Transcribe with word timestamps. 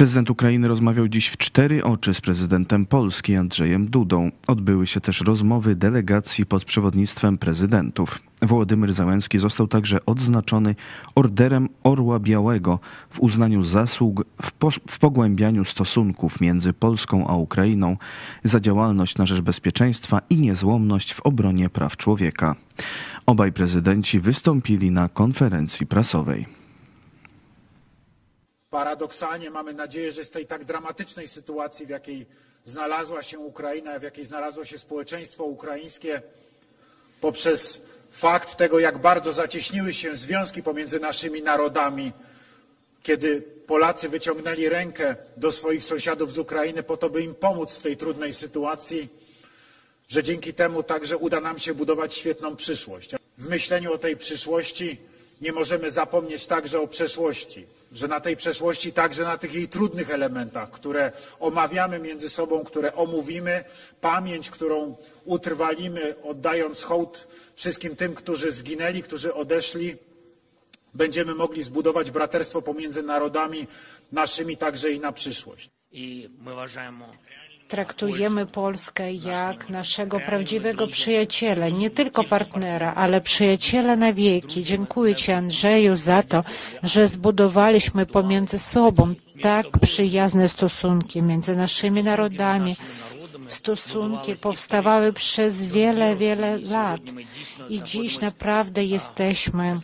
Prezydent 0.00 0.30
Ukrainy 0.30 0.68
rozmawiał 0.68 1.08
dziś 1.08 1.28
w 1.28 1.36
cztery 1.36 1.84
oczy 1.84 2.14
z 2.14 2.20
prezydentem 2.20 2.86
Polski 2.86 3.36
Andrzejem 3.36 3.86
Dudą. 3.86 4.30
Odbyły 4.46 4.86
się 4.86 5.00
też 5.00 5.20
rozmowy 5.20 5.76
delegacji 5.76 6.46
pod 6.46 6.64
przewodnictwem 6.64 7.38
prezydentów. 7.38 8.22
Wołodymyr 8.42 8.92
Załęski 8.92 9.38
został 9.38 9.68
także 9.68 10.06
odznaczony 10.06 10.74
Orderem 11.14 11.68
Orła 11.84 12.18
Białego 12.18 12.78
w 13.10 13.20
uznaniu 13.20 13.62
zasług 13.62 14.24
w, 14.42 14.52
w 14.88 14.98
pogłębianiu 14.98 15.64
stosunków 15.64 16.40
między 16.40 16.72
Polską 16.72 17.26
a 17.26 17.34
Ukrainą 17.34 17.96
za 18.44 18.60
działalność 18.60 19.18
na 19.18 19.26
rzecz 19.26 19.40
bezpieczeństwa 19.40 20.20
i 20.30 20.36
niezłomność 20.36 21.14
w 21.14 21.20
obronie 21.20 21.70
praw 21.70 21.96
człowieka. 21.96 22.54
Obaj 23.26 23.52
prezydenci 23.52 24.20
wystąpili 24.20 24.90
na 24.90 25.08
konferencji 25.08 25.86
prasowej. 25.86 26.59
Paradoksalnie 28.70 29.50
mamy 29.50 29.74
nadzieję, 29.74 30.12
że 30.12 30.24
z 30.24 30.30
tej 30.30 30.46
tak 30.46 30.64
dramatycznej 30.64 31.28
sytuacji, 31.28 31.86
w 31.86 31.88
jakiej 31.88 32.26
znalazła 32.64 33.22
się 33.22 33.38
Ukraina, 33.38 33.98
w 33.98 34.02
jakiej 34.02 34.24
znalazło 34.24 34.64
się 34.64 34.78
społeczeństwo 34.78 35.44
ukraińskie, 35.44 36.22
poprzez 37.20 37.80
fakt 38.10 38.56
tego, 38.56 38.78
jak 38.78 38.98
bardzo 38.98 39.32
zacieśniły 39.32 39.92
się 39.92 40.16
związki 40.16 40.62
pomiędzy 40.62 41.00
naszymi 41.00 41.42
narodami, 41.42 42.12
kiedy 43.02 43.42
Polacy 43.66 44.08
wyciągnęli 44.08 44.68
rękę 44.68 45.16
do 45.36 45.52
swoich 45.52 45.84
sąsiadów 45.84 46.32
z 46.32 46.38
Ukrainy 46.38 46.82
po 46.82 46.96
to, 46.96 47.10
by 47.10 47.22
im 47.22 47.34
pomóc 47.34 47.76
w 47.76 47.82
tej 47.82 47.96
trudnej 47.96 48.32
sytuacji, 48.32 49.08
że 50.08 50.22
dzięki 50.22 50.54
temu 50.54 50.82
także 50.82 51.16
uda 51.16 51.40
nam 51.40 51.58
się 51.58 51.74
budować 51.74 52.14
świetną 52.14 52.56
przyszłość. 52.56 53.10
W 53.38 53.48
myśleniu 53.48 53.92
o 53.92 53.98
tej 53.98 54.16
przyszłości 54.16 54.96
nie 55.40 55.52
możemy 55.52 55.90
zapomnieć 55.90 56.46
także 56.46 56.80
o 56.80 56.88
przeszłości, 56.88 57.66
że 57.92 58.08
na 58.08 58.20
tej 58.20 58.36
przeszłości, 58.36 58.92
także 58.92 59.24
na 59.24 59.38
tych 59.38 59.54
jej 59.54 59.68
trudnych 59.68 60.10
elementach, 60.10 60.70
które 60.70 61.12
omawiamy 61.40 61.98
między 61.98 62.28
sobą, 62.28 62.64
które 62.64 62.94
omówimy, 62.94 63.64
pamięć, 64.00 64.50
którą 64.50 64.96
utrwalimy, 65.24 66.14
oddając 66.22 66.84
hołd 66.84 67.28
wszystkim 67.54 67.96
tym, 67.96 68.14
którzy 68.14 68.52
zginęli, 68.52 69.02
którzy 69.02 69.34
odeszli, 69.34 69.96
będziemy 70.94 71.34
mogli 71.34 71.62
zbudować 71.62 72.10
braterstwo 72.10 72.62
pomiędzy 72.62 73.02
narodami 73.02 73.66
naszymi 74.12 74.56
także 74.56 74.90
i 74.90 75.00
na 75.00 75.12
przyszłość. 75.12 75.70
I 75.92 76.28
my 76.38 76.52
uważamy 76.52 77.04
traktujemy 77.70 78.46
Polskę 78.46 79.12
jak 79.12 79.68
naszego 79.68 80.20
prawdziwego 80.20 80.86
przyjaciela, 80.86 81.68
nie 81.68 81.90
tylko 81.90 82.24
partnera, 82.24 82.94
ale 82.94 83.20
przyjaciela 83.20 83.96
na 83.96 84.12
wieki. 84.12 84.64
Dziękuję 84.64 85.14
Ci, 85.14 85.32
Andrzeju, 85.32 85.96
za 85.96 86.22
to, 86.22 86.44
że 86.82 87.08
zbudowaliśmy 87.08 88.06
pomiędzy 88.06 88.58
sobą 88.58 89.14
tak 89.42 89.66
przyjazne 89.78 90.48
stosunki 90.48 91.22
między 91.22 91.56
naszymi 91.56 92.02
narodami. 92.02 92.76
Stosunki 93.46 94.34
powstawały 94.34 95.12
przez 95.12 95.64
wiele, 95.64 96.16
wiele 96.16 96.58
lat 96.58 97.00
i 97.68 97.82
dziś 97.82 98.20
naprawdę 98.20 98.84
jesteśmy 98.84 99.80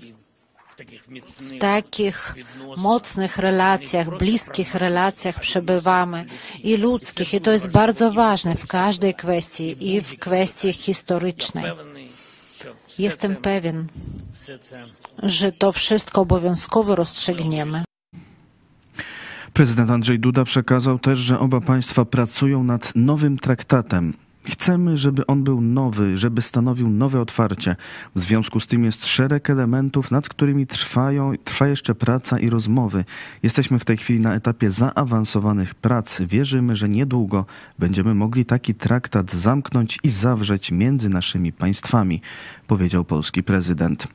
w 1.08 1.58
takich 1.58 2.34
mocnych 2.76 3.38
relacjach, 3.38 4.18
bliskich 4.18 4.74
relacjach 4.74 5.40
przebywamy 5.40 6.24
i 6.64 6.76
ludzkich, 6.76 7.34
i 7.34 7.40
to 7.40 7.52
jest 7.52 7.70
bardzo 7.70 8.12
ważne 8.12 8.54
w 8.54 8.66
każdej 8.66 9.14
kwestii 9.14 9.94
i 9.94 10.00
w 10.00 10.18
kwestii 10.18 10.72
historycznej. 10.72 11.64
Jestem 12.98 13.36
pewien, 13.36 13.86
że 15.22 15.52
to 15.52 15.72
wszystko 15.72 16.20
obowiązkowo 16.20 16.96
rozstrzygniemy. 16.96 17.84
Prezydent 19.52 19.90
Andrzej 19.90 20.18
Duda 20.18 20.44
przekazał 20.44 20.98
też, 20.98 21.18
że 21.18 21.38
oba 21.38 21.60
państwa 21.60 22.04
pracują 22.04 22.64
nad 22.64 22.92
nowym 22.94 23.38
traktatem 23.38 24.25
Chcemy, 24.50 24.96
żeby 24.96 25.26
on 25.26 25.44
był 25.44 25.60
nowy, 25.60 26.18
żeby 26.18 26.42
stanowił 26.42 26.90
nowe 26.90 27.20
otwarcie. 27.20 27.76
W 28.14 28.20
związku 28.20 28.60
z 28.60 28.66
tym 28.66 28.84
jest 28.84 29.06
szereg 29.06 29.50
elementów, 29.50 30.10
nad 30.10 30.28
którymi 30.28 30.66
trwają, 30.66 31.32
trwa 31.44 31.68
jeszcze 31.68 31.94
praca 31.94 32.38
i 32.38 32.50
rozmowy. 32.50 33.04
Jesteśmy 33.42 33.78
w 33.78 33.84
tej 33.84 33.96
chwili 33.96 34.20
na 34.20 34.34
etapie 34.34 34.70
zaawansowanych 34.70 35.74
prac. 35.74 36.20
Wierzymy, 36.20 36.76
że 36.76 36.88
niedługo 36.88 37.46
będziemy 37.78 38.14
mogli 38.14 38.44
taki 38.44 38.74
traktat 38.74 39.32
zamknąć 39.32 39.98
i 40.02 40.08
zawrzeć 40.08 40.72
między 40.72 41.08
naszymi 41.08 41.52
państwami, 41.52 42.20
powiedział 42.66 43.04
polski 43.04 43.42
prezydent. 43.42 44.08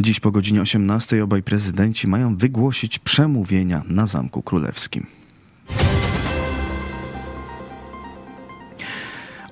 Dziś 0.00 0.20
po 0.20 0.30
godzinie 0.30 0.62
18 0.62 1.24
obaj 1.24 1.42
prezydenci 1.42 2.08
mają 2.08 2.36
wygłosić 2.36 2.98
przemówienia 2.98 3.82
na 3.88 4.06
Zamku 4.06 4.42
Królewskim. 4.42 5.17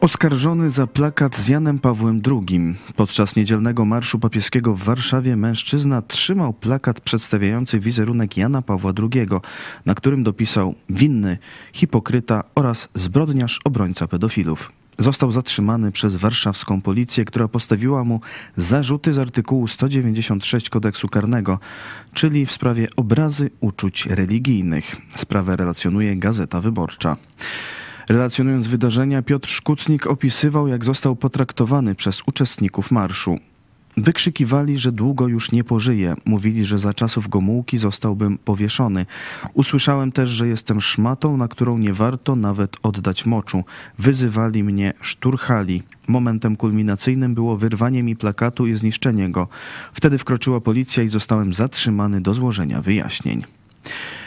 Oskarżony 0.07 0.71
za 0.71 0.87
plakat 0.87 1.37
z 1.37 1.49
Janem 1.49 1.79
Pawłem 1.79 2.23
II. 2.27 2.75
Podczas 2.97 3.37
niedzielnego 3.37 3.85
marszu 3.85 4.19
papieskiego 4.19 4.75
w 4.75 4.83
Warszawie 4.83 5.37
mężczyzna 5.37 6.03
trzymał 6.03 6.53
plakat 6.53 7.01
przedstawiający 7.01 7.81
wizerunek 7.81 8.37
Jana 8.37 8.63
Pawła 8.63 8.93
II, 8.99 9.27
na 9.87 9.95
którym 9.95 10.23
dopisał 10.23 10.75
winny, 10.91 11.39
hipokryta 11.73 12.45
oraz 12.55 12.89
zbrodniarz 12.95 13.61
obrońca 13.65 14.09
pedofilów. 14.09 14.73
Został 14.99 15.31
zatrzymany 15.31 15.93
przez 15.93 16.17
warszawską 16.17 16.83
policję, 16.83 17.25
która 17.25 17.49
postawiła 17.49 18.05
mu 18.05 18.21
zarzuty 18.57 19.13
z 19.13 19.19
artykułu 19.19 19.69
196 19.69 20.71
kodeksu 20.71 21.09
karnego, 21.09 21.59
czyli 22.15 22.47
w 22.47 22.53
sprawie 22.53 22.89
obrazy 22.97 23.51
uczuć 23.61 24.07
religijnych. 24.07 24.97
Sprawę 25.17 25.57
relacjonuje 25.57 26.17
Gazeta 26.17 26.61
Wyborcza. 26.61 27.17
Relacjonując 28.09 28.67
wydarzenia, 28.67 29.23
Piotr 29.23 29.49
Szkutnik 29.49 30.07
opisywał, 30.07 30.69
jak 30.69 30.85
został 30.85 31.17
potraktowany 31.17 31.95
przez 31.95 32.23
uczestników 32.27 32.91
marszu. 32.91 33.39
Wykrzykiwali, 33.97 34.79
że 34.79 34.93
długo 34.93 35.29
już 35.29 35.53
nie 35.53 35.65
pożyje. 35.65 36.15
Mówili, 36.25 36.65
że 36.65 36.79
za 36.79 36.95
czasów 36.95 37.29
Gomułki 37.29 37.79
zostałbym 37.79 38.39
powieszony. 38.39 39.07
Usłyszałem 39.55 40.13
też, 40.13 40.31
że 40.31 40.49
jestem 40.49 40.81
szmatą, 40.81 41.37
na 41.37 41.49
którą 41.49 41.79
nie 41.79 41.93
warto 41.93 42.37
nawet 42.37 42.77
oddać 42.83 43.27
moczu. 43.27 43.65
Wyzywali 43.99 44.65
mnie, 44.65 44.93
szturchali. 45.01 45.83
Momentem 46.09 46.57
kulminacyjnym 46.57 47.35
było 47.35 47.57
wyrwanie 47.57 48.03
mi 48.03 48.17
plakatu 48.17 48.67
i 48.67 48.75
zniszczenie 48.75 49.31
go. 49.31 49.49
Wtedy 49.93 50.19
wkroczyła 50.19 50.61
policja 50.61 51.03
i 51.03 51.09
zostałem 51.09 51.55
zatrzymany 51.55 52.21
do 52.21 52.35
złożenia 52.35 52.83
wyjaśnień. 52.83 53.56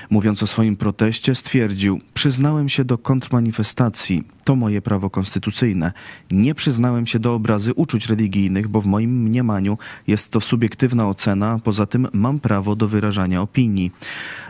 Mówiąc 0.10 0.44
o 0.44 0.48
swoim 0.48 0.76
proteście, 0.76 1.36
stwierdził: 1.36 2.00
Przyznałem 2.14 2.70
się 2.70 2.86
do 2.86 2.98
kontrmanifestacji, 2.98 4.24
to 4.44 4.56
moje 4.56 4.82
prawo 4.82 5.10
konstytucyjne. 5.10 5.92
Nie 6.32 6.56
przyznałem 6.56 7.08
się 7.08 7.20
do 7.20 7.34
obrazy 7.34 7.74
uczuć 7.74 8.08
religijnych, 8.08 8.68
bo 8.68 8.82
w 8.82 8.86
moim 8.86 9.24
mniemaniu 9.24 9.78
jest 10.08 10.32
to 10.32 10.42
subiektywna 10.42 11.08
ocena, 11.08 11.60
poza 11.64 11.86
tym 11.86 12.08
mam 12.14 12.40
prawo 12.40 12.76
do 12.76 12.88
wyrażania 12.88 13.42
opinii. 13.42 13.92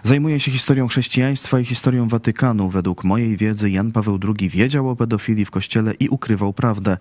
Zajmuję 0.03 0.39
się 0.39 0.51
historią 0.51 0.87
chrześcijaństwa 0.87 1.59
i 1.59 1.65
historią 1.65 2.07
Watykanu. 2.07 2.69
Według 2.69 3.03
mojej 3.03 3.37
wiedzy 3.37 3.69
Jan 3.69 3.91
Paweł 3.91 4.19
II 4.23 4.49
wiedział 4.49 4.89
o 4.89 4.95
pedofilii 4.95 5.45
w 5.45 5.51
kościele 5.51 5.93
i 5.93 6.09
ukrywał 6.09 6.53
prawdę. 6.53 6.97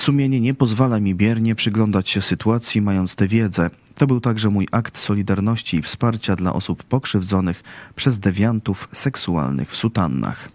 Sumienie 0.00 0.40
nie 0.40 0.54
pozwala 0.54 1.00
mi 1.00 1.14
biernie 1.14 1.54
przyglądać 1.54 2.08
się 2.08 2.22
sytuacji, 2.22 2.82
mając 2.82 3.16
tę 3.16 3.28
wiedzę. 3.28 3.70
To 3.94 4.06
był 4.06 4.20
także 4.20 4.48
mój 4.48 4.68
akt 4.70 4.98
solidarności 4.98 5.76
i 5.76 5.82
wsparcia 5.82 6.36
dla 6.36 6.52
osób 6.52 6.82
pokrzywdzonych 6.82 7.62
przez 7.96 8.18
dewiantów 8.18 8.88
seksualnych 8.92 9.70
w 9.70 9.76
sutannach. 9.76 10.48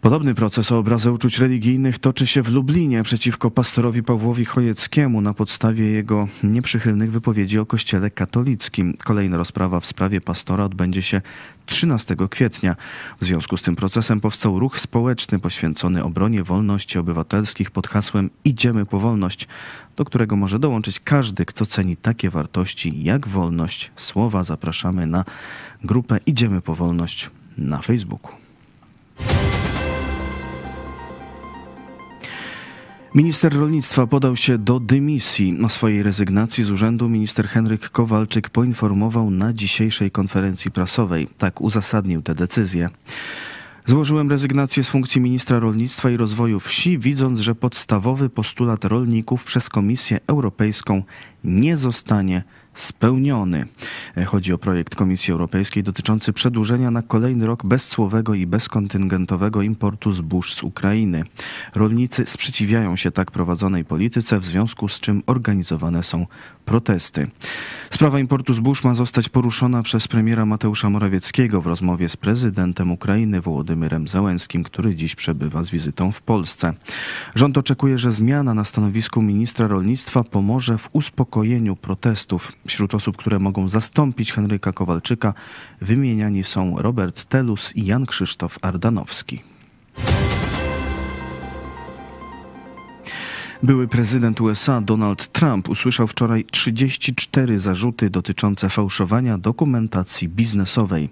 Podobny 0.00 0.34
proces 0.34 0.72
o 0.72 0.78
obrazę 0.78 1.12
uczuć 1.12 1.38
religijnych 1.38 1.98
toczy 1.98 2.26
się 2.26 2.42
w 2.42 2.52
Lublinie 2.52 3.02
przeciwko 3.02 3.50
pastorowi 3.50 4.02
Pawłowi 4.02 4.44
Chojeckiemu 4.44 5.20
na 5.20 5.34
podstawie 5.34 5.86
jego 5.86 6.28
nieprzychylnych 6.42 7.12
wypowiedzi 7.12 7.58
o 7.58 7.66
kościele 7.66 8.10
katolickim. 8.10 8.96
Kolejna 9.04 9.36
rozprawa 9.36 9.80
w 9.80 9.86
sprawie 9.86 10.20
pastora 10.20 10.64
odbędzie 10.64 11.02
się 11.02 11.20
13 11.66 12.16
kwietnia. 12.30 12.76
W 13.20 13.24
związku 13.24 13.56
z 13.56 13.62
tym 13.62 13.76
procesem 13.76 14.20
powstał 14.20 14.58
ruch 14.58 14.78
społeczny 14.78 15.38
poświęcony 15.38 16.04
obronie 16.04 16.42
wolności 16.42 16.98
obywatelskich 16.98 17.70
pod 17.70 17.88
hasłem 17.88 18.30
Idziemy 18.44 18.86
po 18.86 19.00
wolność, 19.00 19.48
do 19.96 20.04
którego 20.04 20.36
może 20.36 20.58
dołączyć 20.58 21.00
każdy, 21.00 21.44
kto 21.44 21.66
ceni 21.66 21.96
takie 21.96 22.30
wartości 22.30 23.04
jak 23.04 23.28
wolność 23.28 23.90
słowa. 23.96 24.44
Zapraszamy 24.44 25.06
na 25.06 25.24
grupę 25.84 26.18
Idziemy 26.26 26.60
po 26.60 26.74
wolność 26.74 27.30
na 27.58 27.78
Facebooku. 27.80 28.49
Minister 33.14 33.54
rolnictwa 33.54 34.06
podał 34.06 34.36
się 34.36 34.58
do 34.58 34.80
dymisji. 34.80 35.58
O 35.64 35.68
swojej 35.68 36.02
rezygnacji 36.02 36.64
z 36.64 36.70
urzędu 36.70 37.08
minister 37.08 37.48
Henryk 37.48 37.90
Kowalczyk 37.90 38.50
poinformował 38.50 39.30
na 39.30 39.52
dzisiejszej 39.52 40.10
konferencji 40.10 40.70
prasowej. 40.70 41.28
Tak 41.38 41.60
uzasadnił 41.60 42.22
tę 42.22 42.34
decyzję. 42.34 42.88
Złożyłem 43.86 44.30
rezygnację 44.30 44.84
z 44.84 44.88
funkcji 44.88 45.20
ministra 45.20 45.58
rolnictwa 45.58 46.10
i 46.10 46.16
rozwoju 46.16 46.60
wsi, 46.60 46.98
widząc, 46.98 47.40
że 47.40 47.54
podstawowy 47.54 48.28
postulat 48.28 48.84
rolników 48.84 49.44
przez 49.44 49.68
Komisję 49.68 50.20
Europejską 50.26 51.02
nie 51.44 51.76
zostanie 51.76 52.42
spełniony. 52.74 53.64
Chodzi 54.26 54.52
o 54.52 54.58
projekt 54.58 54.94
Komisji 54.94 55.32
Europejskiej 55.32 55.82
dotyczący 55.82 56.32
przedłużenia 56.32 56.90
na 56.90 57.02
kolejny 57.02 57.46
rok 57.46 57.66
bezcłowego 57.66 58.34
i 58.34 58.46
bezkontyngentowego 58.46 59.62
importu 59.62 60.12
zbóż 60.12 60.54
z 60.54 60.62
Ukrainy. 60.62 61.24
Rolnicy 61.74 62.26
sprzeciwiają 62.26 62.96
się 62.96 63.10
tak 63.10 63.30
prowadzonej 63.30 63.84
polityce, 63.84 64.38
w 64.38 64.46
związku 64.46 64.88
z 64.88 65.00
czym 65.00 65.22
organizowane 65.26 66.02
są 66.02 66.26
protesty. 66.64 67.30
Sprawa 67.90 68.18
importu 68.18 68.54
zbóż 68.54 68.84
ma 68.84 68.94
zostać 68.94 69.28
poruszona 69.28 69.82
przez 69.82 70.08
premiera 70.08 70.46
Mateusza 70.46 70.90
Morawieckiego 70.90 71.60
w 71.60 71.66
rozmowie 71.66 72.08
z 72.08 72.16
prezydentem 72.16 72.90
Ukrainy 72.92 73.40
Wołodymyrem 73.40 74.08
Załęskim, 74.08 74.62
który 74.62 74.94
dziś 74.94 75.14
przebywa 75.14 75.64
z 75.64 75.70
wizytą 75.70 76.12
w 76.12 76.22
Polsce. 76.22 76.72
Rząd 77.34 77.58
oczekuje, 77.58 77.98
że 77.98 78.12
zmiana 78.12 78.54
na 78.54 78.64
stanowisku 78.64 79.22
ministra 79.22 79.68
rolnictwa 79.68 80.24
pomoże 80.24 80.78
w 80.78 80.88
uspokojeniu 80.92 81.76
protestów. 81.76 82.52
Wśród 82.68 82.94
osób, 82.94 83.16
które 83.16 83.38
mogą 83.38 83.68
zastąpić 83.68 84.32
Henryka 84.32 84.72
Kowalczyka, 84.72 85.34
wymieniani 85.80 86.44
są 86.44 86.78
Robert 86.78 87.24
Telus 87.24 87.76
i 87.76 87.86
Jan 87.86 88.06
Krzysztof 88.06 88.58
Ardanowski. 88.62 89.42
Były 93.62 93.88
prezydent 93.88 94.40
USA 94.40 94.80
Donald 94.80 95.32
Trump 95.32 95.68
usłyszał 95.68 96.06
wczoraj 96.06 96.44
34 96.44 97.58
zarzuty 97.58 98.10
dotyczące 98.10 98.70
fałszowania 98.70 99.38
dokumentacji 99.38 100.28
biznesowej. 100.28 101.10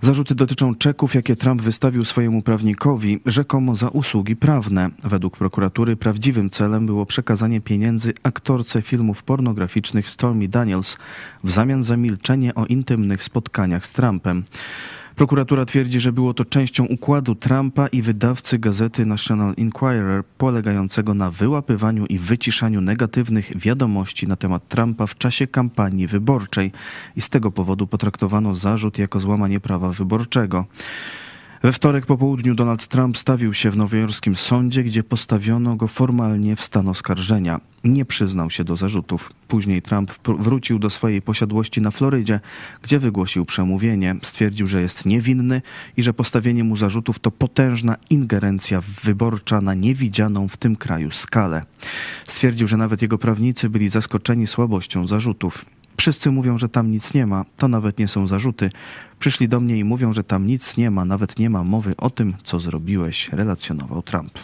Zarzuty 0.00 0.34
dotyczą 0.34 0.74
czeków, 0.74 1.14
jakie 1.14 1.36
Trump 1.36 1.62
wystawił 1.62 2.04
swojemu 2.04 2.42
prawnikowi, 2.42 3.20
rzekomo 3.26 3.76
za 3.76 3.88
usługi 3.88 4.36
prawne. 4.36 4.90
Według 5.04 5.36
prokuratury 5.36 5.96
prawdziwym 5.96 6.50
celem 6.50 6.86
było 6.86 7.06
przekazanie 7.06 7.60
pieniędzy 7.60 8.14
aktorce 8.22 8.82
filmów 8.82 9.22
pornograficznych 9.22 10.08
Stormy 10.08 10.48
Daniels 10.48 10.96
w 11.44 11.50
zamian 11.50 11.84
za 11.84 11.96
milczenie 11.96 12.54
o 12.54 12.66
intymnych 12.66 13.22
spotkaniach 13.22 13.86
z 13.86 13.92
Trumpem. 13.92 14.44
Prokuratura 15.18 15.64
twierdzi, 15.64 16.00
że 16.00 16.12
było 16.12 16.34
to 16.34 16.44
częścią 16.44 16.84
układu 16.84 17.34
Trumpa 17.34 17.86
i 17.86 18.02
wydawcy 18.02 18.58
gazety 18.58 19.06
National 19.06 19.54
Enquirer 19.56 20.24
polegającego 20.38 21.14
na 21.14 21.30
wyłapywaniu 21.30 22.06
i 22.06 22.18
wyciszaniu 22.18 22.80
negatywnych 22.80 23.56
wiadomości 23.56 24.28
na 24.28 24.36
temat 24.36 24.68
Trumpa 24.68 25.06
w 25.06 25.18
czasie 25.18 25.46
kampanii 25.46 26.06
wyborczej 26.06 26.72
i 27.16 27.20
z 27.20 27.30
tego 27.30 27.50
powodu 27.50 27.86
potraktowano 27.86 28.54
zarzut 28.54 28.98
jako 28.98 29.20
złamanie 29.20 29.60
prawa 29.60 29.90
wyborczego. 29.90 30.66
We 31.62 31.72
wtorek 31.72 32.06
po 32.06 32.16
południu 32.16 32.54
Donald 32.54 32.86
Trump 32.86 33.18
stawił 33.18 33.54
się 33.54 33.70
w 33.70 33.76
nowojorskim 33.76 34.36
sądzie, 34.36 34.84
gdzie 34.84 35.02
postawiono 35.02 35.76
go 35.76 35.88
formalnie 35.88 36.56
w 36.56 36.64
stan 36.64 36.88
oskarżenia. 36.88 37.60
Nie 37.84 38.04
przyznał 38.04 38.50
się 38.50 38.64
do 38.64 38.76
zarzutów. 38.76 39.30
Później 39.48 39.82
Trump 39.82 40.12
wrócił 40.38 40.78
do 40.78 40.90
swojej 40.90 41.22
posiadłości 41.22 41.80
na 41.80 41.90
Florydzie, 41.90 42.40
gdzie 42.82 42.98
wygłosił 42.98 43.44
przemówienie. 43.44 44.16
Stwierdził, 44.22 44.68
że 44.68 44.82
jest 44.82 45.06
niewinny 45.06 45.62
i 45.96 46.02
że 46.02 46.14
postawienie 46.14 46.64
mu 46.64 46.76
zarzutów 46.76 47.18
to 47.18 47.30
potężna 47.30 47.96
ingerencja 48.10 48.82
wyborcza 49.04 49.60
na 49.60 49.74
niewidzianą 49.74 50.48
w 50.48 50.56
tym 50.56 50.76
kraju 50.76 51.10
skalę. 51.10 51.62
Stwierdził, 52.28 52.66
że 52.66 52.76
nawet 52.76 53.02
jego 53.02 53.18
prawnicy 53.18 53.70
byli 53.70 53.88
zaskoczeni 53.88 54.46
słabością 54.46 55.06
zarzutów. 55.06 55.64
Wszyscy 55.98 56.30
mówią, 56.30 56.58
że 56.58 56.68
tam 56.68 56.90
nic 56.90 57.14
nie 57.14 57.26
ma, 57.26 57.44
to 57.56 57.68
nawet 57.68 57.98
nie 57.98 58.08
są 58.08 58.26
zarzuty. 58.26 58.70
Przyszli 59.18 59.48
do 59.48 59.60
mnie 59.60 59.76
i 59.76 59.84
mówią, 59.84 60.12
że 60.12 60.24
tam 60.24 60.46
nic 60.46 60.76
nie 60.76 60.90
ma, 60.90 61.04
nawet 61.04 61.38
nie 61.38 61.50
ma 61.50 61.64
mowy 61.64 61.96
o 61.96 62.10
tym, 62.10 62.34
co 62.44 62.60
zrobiłeś, 62.60 63.28
relacjonował 63.32 64.02
Trump. 64.02 64.38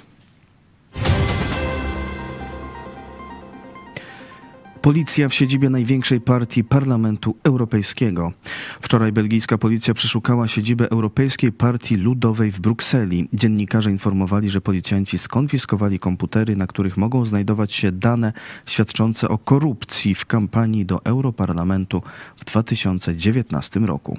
Policja 4.85 5.29
w 5.29 5.35
siedzibie 5.35 5.71
największej 5.71 6.21
partii 6.21 6.65
Parlamentu 6.65 7.37
Europejskiego. 7.45 8.33
Wczoraj 8.81 9.13
belgijska 9.13 9.59
policja 9.59 9.95
przeszukała 9.95 10.49
siedzibę 10.49 10.91
Europejskiej 10.91 11.53
Partii 11.53 11.97
Ludowej 11.97 12.51
w 12.51 12.61
Brukseli. 12.61 13.29
Dziennikarze 13.33 13.91
informowali, 13.91 14.51
że 14.51 14.61
policjanci 14.61 15.19
skonfiskowali 15.19 15.99
komputery, 15.99 16.57
na 16.57 16.67
których 16.67 16.97
mogą 16.97 17.25
znajdować 17.25 17.73
się 17.73 17.93
dane 17.93 18.33
świadczące 18.67 19.29
o 19.29 19.39
korupcji 19.39 20.15
w 20.15 20.27
kampanii 20.27 20.87
do 20.87 21.05
Europarlamentu 21.05 22.03
w 22.37 22.45
2019 22.45 23.81
roku. 23.81 24.19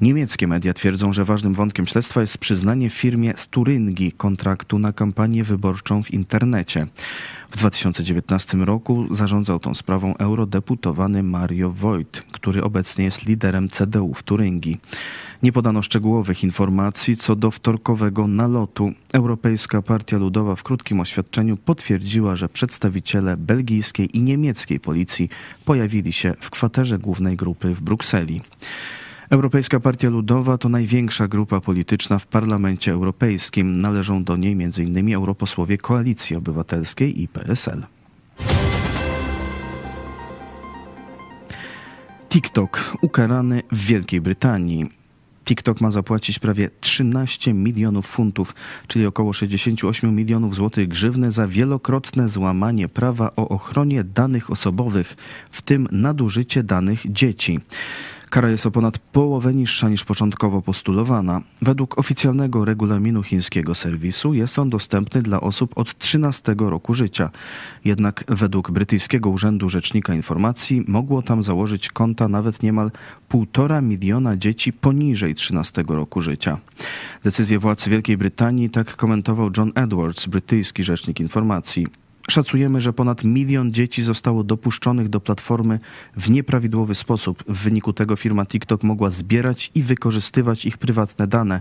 Niemieckie 0.00 0.46
media 0.46 0.72
twierdzą, 0.72 1.12
że 1.12 1.24
ważnym 1.24 1.54
wątkiem 1.54 1.86
śledztwa 1.86 2.20
jest 2.20 2.38
przyznanie 2.38 2.90
firmie 2.90 3.32
Sturingi 3.36 4.12
kontraktu 4.12 4.78
na 4.78 4.92
kampanię 4.92 5.44
wyborczą 5.44 6.02
w 6.02 6.10
internecie. 6.10 6.86
W 7.50 7.56
2019 7.56 8.58
roku 8.58 9.14
zarządzał 9.14 9.58
tą 9.58 9.74
sprawą 9.74 10.16
eurodeputowany 10.16 11.22
Mario 11.22 11.70
Voigt, 11.70 12.22
który 12.32 12.64
obecnie 12.64 13.04
jest 13.04 13.26
liderem 13.26 13.68
CDU 13.68 14.14
w 14.14 14.22
Turyngii. 14.22 14.80
Nie 15.42 15.52
podano 15.52 15.82
szczegółowych 15.82 16.44
informacji 16.44 17.16
co 17.16 17.36
do 17.36 17.50
wtorkowego 17.50 18.26
nalotu. 18.26 18.92
Europejska 19.12 19.82
Partia 19.82 20.18
Ludowa 20.18 20.56
w 20.56 20.62
krótkim 20.62 21.00
oświadczeniu 21.00 21.56
potwierdziła, 21.56 22.36
że 22.36 22.48
przedstawiciele 22.48 23.36
belgijskiej 23.36 24.16
i 24.16 24.22
niemieckiej 24.22 24.80
policji 24.80 25.28
pojawili 25.64 26.12
się 26.12 26.34
w 26.40 26.50
kwaterze 26.50 26.98
głównej 26.98 27.36
grupy 27.36 27.74
w 27.74 27.80
Brukseli. 27.80 28.40
Europejska 29.32 29.80
Partia 29.80 30.10
Ludowa 30.10 30.58
to 30.58 30.68
największa 30.68 31.28
grupa 31.28 31.60
polityczna 31.60 32.18
w 32.18 32.26
Parlamencie 32.26 32.92
Europejskim. 32.92 33.80
Należą 33.80 34.24
do 34.24 34.36
niej 34.36 34.52
m.in. 34.52 35.14
europosłowie 35.14 35.76
Koalicji 35.76 36.36
Obywatelskiej 36.36 37.22
i 37.22 37.28
PSL. 37.28 37.82
TikTok 42.28 42.96
ukarany 43.02 43.62
w 43.72 43.86
Wielkiej 43.86 44.20
Brytanii. 44.20 44.90
TikTok 45.44 45.80
ma 45.80 45.90
zapłacić 45.90 46.38
prawie 46.38 46.70
13 46.80 47.54
milionów 47.54 48.06
funtów, 48.06 48.54
czyli 48.88 49.06
około 49.06 49.32
68 49.32 50.14
milionów 50.14 50.54
złotych 50.54 50.88
grzywny 50.88 51.30
za 51.30 51.46
wielokrotne 51.46 52.28
złamanie 52.28 52.88
prawa 52.88 53.30
o 53.36 53.48
ochronie 53.48 54.04
danych 54.04 54.50
osobowych, 54.50 55.16
w 55.50 55.62
tym 55.62 55.88
nadużycie 55.90 56.62
danych 56.62 57.12
dzieci. 57.12 57.60
Kara 58.32 58.50
jest 58.50 58.66
o 58.66 58.70
ponad 58.70 58.98
połowę 58.98 59.54
niższa 59.54 59.88
niż 59.88 60.04
początkowo 60.04 60.62
postulowana. 60.62 61.40
Według 61.62 61.98
oficjalnego 61.98 62.64
regulaminu 62.64 63.22
chińskiego 63.22 63.74
serwisu 63.74 64.34
jest 64.34 64.58
on 64.58 64.70
dostępny 64.70 65.22
dla 65.22 65.40
osób 65.40 65.78
od 65.78 65.98
13 65.98 66.54
roku 66.58 66.94
życia. 66.94 67.30
Jednak 67.84 68.24
według 68.28 68.70
brytyjskiego 68.70 69.30
Urzędu 69.30 69.68
Rzecznika 69.68 70.14
Informacji 70.14 70.84
mogło 70.88 71.22
tam 71.22 71.42
założyć 71.42 71.88
konta 71.88 72.28
nawet 72.28 72.62
niemal 72.62 72.90
półtora 73.28 73.80
miliona 73.80 74.36
dzieci 74.36 74.72
poniżej 74.72 75.34
13 75.34 75.84
roku 75.88 76.20
życia. 76.20 76.58
Decyzję 77.24 77.58
władz 77.58 77.88
Wielkiej 77.88 78.16
Brytanii 78.16 78.70
tak 78.70 78.96
komentował 78.96 79.50
John 79.56 79.72
Edwards, 79.74 80.26
brytyjski 80.26 80.84
rzecznik 80.84 81.20
informacji. 81.20 81.86
Szacujemy, 82.30 82.80
że 82.80 82.92
ponad 82.92 83.24
milion 83.24 83.72
dzieci 83.72 84.02
zostało 84.02 84.44
dopuszczonych 84.44 85.08
do 85.08 85.20
platformy 85.20 85.78
w 86.16 86.30
nieprawidłowy 86.30 86.94
sposób. 86.94 87.44
W 87.48 87.58
wyniku 87.58 87.92
tego 87.92 88.16
firma 88.16 88.46
TikTok 88.46 88.82
mogła 88.82 89.10
zbierać 89.10 89.70
i 89.74 89.82
wykorzystywać 89.82 90.64
ich 90.64 90.78
prywatne 90.78 91.26
dane. 91.26 91.60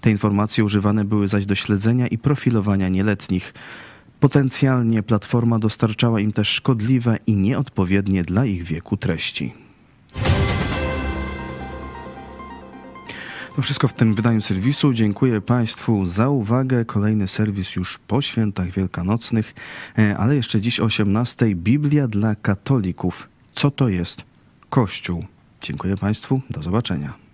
Te 0.00 0.10
informacje 0.10 0.64
używane 0.64 1.04
były 1.04 1.28
zaś 1.28 1.46
do 1.46 1.54
śledzenia 1.54 2.06
i 2.06 2.18
profilowania 2.18 2.88
nieletnich. 2.88 3.54
Potencjalnie 4.20 5.02
platforma 5.02 5.58
dostarczała 5.58 6.20
im 6.20 6.32
też 6.32 6.48
szkodliwe 6.48 7.18
i 7.26 7.36
nieodpowiednie 7.36 8.22
dla 8.22 8.44
ich 8.44 8.62
wieku 8.62 8.96
treści. 8.96 9.52
To 13.60 13.64
wszystko 13.64 13.88
w 13.88 13.92
tym 13.92 14.14
wydaniu 14.14 14.40
serwisu. 14.40 14.92
Dziękuję 14.92 15.40
Państwu 15.40 16.06
za 16.06 16.28
uwagę. 16.28 16.84
Kolejny 16.84 17.28
serwis 17.28 17.76
już 17.76 17.98
po 17.98 18.22
świętach 18.22 18.70
wielkanocnych, 18.70 19.54
e, 19.98 20.18
ale 20.18 20.36
jeszcze 20.36 20.60
dziś 20.60 20.80
o 20.80 20.84
18. 20.84 21.54
Biblia 21.54 22.08
dla 22.08 22.34
katolików. 22.34 23.28
Co 23.54 23.70
to 23.70 23.88
jest 23.88 24.24
Kościół? 24.70 25.24
Dziękuję 25.62 25.96
Państwu. 25.96 26.40
Do 26.50 26.62
zobaczenia. 26.62 27.29